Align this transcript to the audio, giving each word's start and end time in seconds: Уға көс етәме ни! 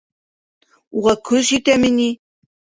Уға 1.03 1.15
көс 1.29 1.53
етәме 1.59 1.95
ни! 2.01 2.11